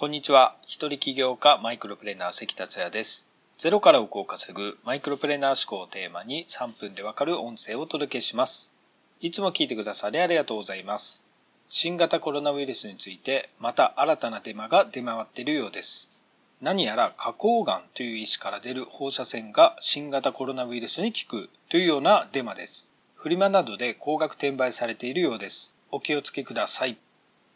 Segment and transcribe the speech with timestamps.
[0.00, 0.54] こんにちは。
[0.62, 3.28] 一人起業家マイクロプレーナー関達也です。
[3.56, 8.72] ゼロから億を稼ぐマイクロプレーナー思考をテーマに3分でわかる音声をお届けします。
[9.20, 11.26] いつも聞いてくださりありがとうございます。
[11.68, 16.08] 新型コロナウイルスについてまた新たなデマが出回っているようです。
[16.62, 22.88] 何やら花崗岩という石から出る放射線が新型コロナウイルスに効くというようなデマです。
[23.16, 25.74] フリマなどで高額転売されているようです。
[25.90, 26.98] お気をつけください。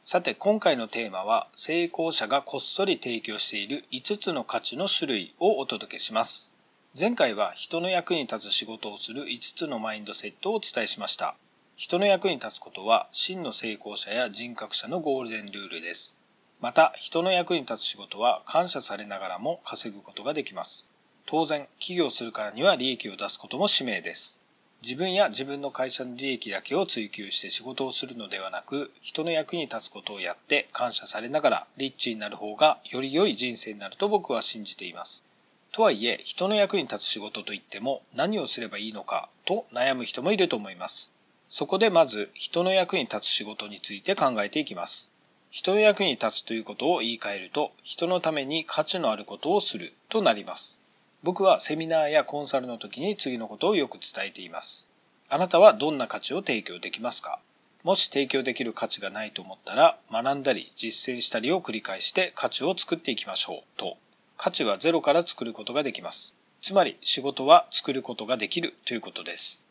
[0.05, 6.57] さて今回のテーマは成功者がこっそり提供している5つの価値の種類をお届けします。
[6.99, 11.37] 前回は人の役に立つ仕事をする5つのマインドセットをお伝えしました。
[11.77, 16.21] 人の役に立つことは真の成功者や人格者のゴールデンルールです。
[16.61, 20.91] また人の役に立つ仕事は感謝されながらも稼ぐことができます。
[21.27, 24.42] 当然起業するからには利益を出すことも使命です。
[24.83, 35.25] 自分や自分の会社の利益だけを追求して仕事をするのではなく、人の役に立つことをやって感謝されながらリッチになる方がより良い人生になると僕は信じています。
[35.71, 41.13] とはいえ、人の役に立つ仕事といっても何をすればいいのかと悩む人もいると思います。
[41.49, 45.13] そこでまず人の役に立つ仕事について考えていきます。
[45.53, 50.82] 人の役に立つということを言い換えると、人のために価値のあることをするとなります。
[51.23, 54.89] 僕はセミナーやコンサルの時に次のことをよく伝えています。
[55.29, 57.39] あなたはどんな価値を提供できますか？
[57.85, 63.97] もし提供できる価値がないと思ったら学んだり実践したりを繰り返して価値を作っていきましょうと。
[64.37, 66.35] 価値はゼロから作ることができます。
[66.61, 69.65] つまり仕事は作ることができるということです。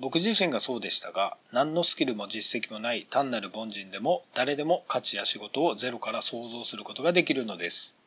[0.00, 7.97] 僕自身がそうでしたが、何のスキルも実績もない単なる凡人でも誰でも価値や仕事をゼロから想像することができるのです。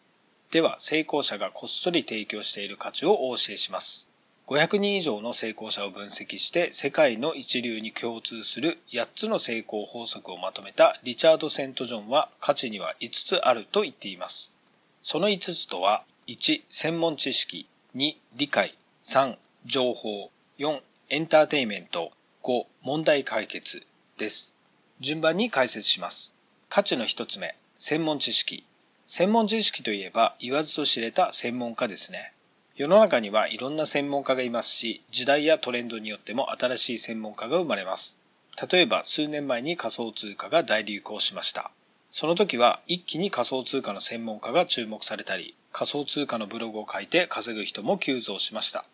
[0.52, 4.12] では、成功者がこっそり提供している価値をお教えします。
[4.48, 14.54] 500人以上の成功者を分析して世界の一流に共通する8つの成功法則をまとめたリチャード・セントジョンは価値には5つあると言っています。
[15.02, 17.66] その5つとは1、専門知識
[17.96, 22.12] 2、理解3、情報4、エンターテイメント
[22.44, 23.86] 5、問題解決
[24.18, 24.54] です。
[25.00, 26.36] 順番に解説します。
[26.68, 28.66] 価値の1つ目、専門知識。
[29.14, 32.32] 専門知識といえば言わずと知れた専門家ですね。
[32.78, 38.22] 世の中にはいろんな専門家がいますし、時代やトレンドによっても新しい専門家が生まれます。
[38.72, 41.72] 例えば数年前に仮想通貨が大流行しました。
[42.10, 48.86] その時は一気に仮想通貨の専門家が注目されたり、仮想通貨のブログを書いて稼ぐ人も急増しました。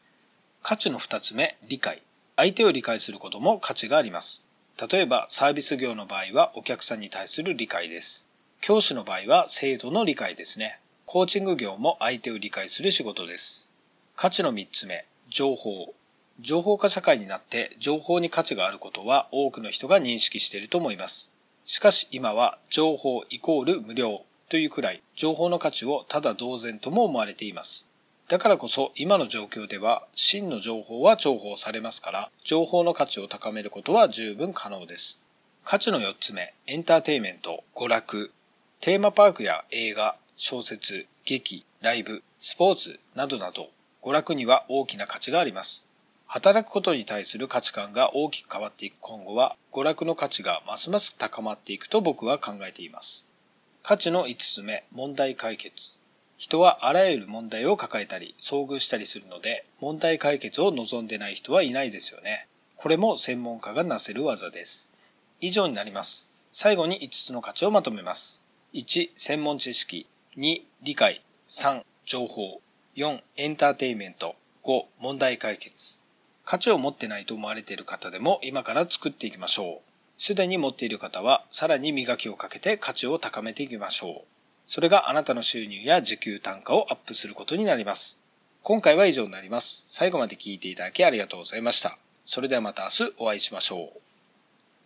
[0.64, 2.02] 価値の二つ目、理解。
[2.36, 4.48] 相手を理解することも価値があります。
[4.92, 8.28] 例えばサービス業の場合はお客さんに対する理解です。
[8.62, 10.80] 教師の場合は制度の理解ですね。
[11.06, 13.72] コーチング業も相手を理解する仕事です。
[14.16, 15.94] 価値の3つ目、情報。
[16.40, 21.32] 情報化社会になって情報に価値があることは多くの人が認識していると思います。
[21.66, 27.90] しかし今は情報イコール無料というくらい情報の価値をただ同然とも思われています。
[28.28, 35.22] だからこそ今の状況では真の情報は重宝されますから情報の価値を高めることは十分可能です。
[35.64, 38.32] 価値の4つ目、エンターテイメント、娯楽。
[38.80, 43.70] テーマパークや映画、小説、劇、ライブ、スポーツなどなど
[44.02, 45.88] 娯楽には大きな価値があります。
[46.28, 53.34] 働くことに対する価値観が大きく変わっていく今後は娯楽の価値がますます高まっていくと僕は考えています。
[53.82, 56.00] 価値の5つ目、問題解決。
[56.38, 62.48] 人はあらゆる問題を抱えたり遭遇したりするので問題解決を望んでない人はいないですよね。
[62.76, 64.94] これも専門家がなせる技です。
[65.42, 66.30] 以上になります。
[66.52, 68.44] 最後に5つの価値をまとめます。
[68.74, 70.06] 1、専門知識。
[70.38, 71.24] 2、理解。
[71.48, 72.62] 3、情報。
[72.98, 74.36] 4、エンターテイメント。
[74.66, 76.04] 5、問題解決。
[76.44, 79.82] 価値を持ってないと思われている方でも今から作っていきましょ
[80.20, 80.22] う。
[80.22, 84.22] すでに持っている方はさらに磨きをかけて価値を高めていきましょう。
[84.68, 88.22] それがあなたの収入や時給単価をアップすることになります。
[88.64, 89.86] 今回は以上になります。
[89.88, 91.98] 最後まで聞いていただきありがとうございました。
[92.26, 94.07] それではまた明日お会いしましょう。